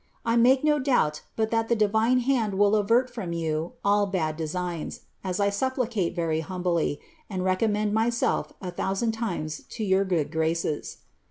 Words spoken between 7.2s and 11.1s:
and recommend myself a thousand times to your good graces.